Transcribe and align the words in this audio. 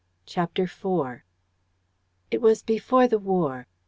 CHAPTER 0.25 0.63
IV 0.63 1.21
"It 2.31 2.41
was 2.41 2.63
before 2.63 3.07
the 3.07 3.19
war. 3.19 3.67